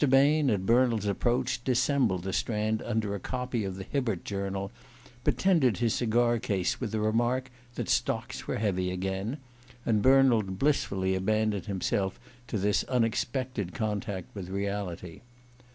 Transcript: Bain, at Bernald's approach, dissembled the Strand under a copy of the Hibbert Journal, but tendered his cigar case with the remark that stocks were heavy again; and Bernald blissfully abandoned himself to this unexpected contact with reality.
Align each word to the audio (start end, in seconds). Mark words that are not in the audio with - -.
Bain, 0.09 0.49
at 0.49 0.65
Bernald's 0.65 1.05
approach, 1.05 1.63
dissembled 1.63 2.23
the 2.23 2.33
Strand 2.33 2.81
under 2.81 3.13
a 3.13 3.19
copy 3.19 3.63
of 3.63 3.75
the 3.75 3.83
Hibbert 3.83 4.25
Journal, 4.25 4.71
but 5.23 5.37
tendered 5.37 5.77
his 5.77 5.93
cigar 5.93 6.39
case 6.39 6.81
with 6.81 6.91
the 6.91 6.99
remark 6.99 7.51
that 7.75 7.87
stocks 7.87 8.47
were 8.47 8.57
heavy 8.57 8.89
again; 8.89 9.37
and 9.85 10.01
Bernald 10.01 10.57
blissfully 10.57 11.13
abandoned 11.13 11.67
himself 11.67 12.19
to 12.47 12.57
this 12.57 12.83
unexpected 12.85 13.75
contact 13.75 14.33
with 14.33 14.49
reality. 14.49 15.21